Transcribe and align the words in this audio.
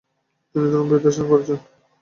তিনি 0.55 0.67
ধর্মের 0.67 0.87
বিরুদ্ধাচরণ 0.89 1.27
করেছেন। 1.31 1.57